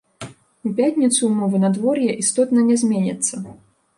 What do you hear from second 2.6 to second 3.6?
не зменяцца.